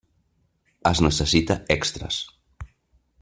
Es 0.91 1.01
necessita 1.07 1.59
extres. 1.77 2.21